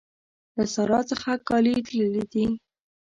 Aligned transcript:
له 0.55 0.63
سارا 0.73 0.99
څخه 1.11 1.31
کالي 1.47 1.75
تللي 1.87 2.23
دي. 2.31 2.45